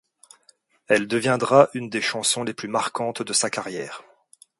Elle 0.87 1.07
deviendra 1.07 1.69
une 1.75 1.91
des 1.91 2.01
chansons 2.01 2.43
les 2.43 2.55
plus 2.55 2.67
marquantes 2.67 3.21
de 3.21 3.33
sa 3.33 3.51
carrière. 3.51 4.01